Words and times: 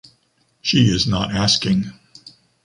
She 0.63 0.85
is 0.89 1.05
not 1.05 1.29
asking. 1.31 1.93